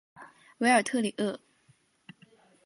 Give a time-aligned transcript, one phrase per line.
[0.57, 1.39] 韦尔特里厄。